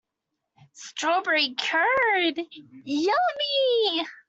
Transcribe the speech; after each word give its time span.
Strawberry 0.73 1.53
curd, 1.59 2.39
yummy! 2.85 4.07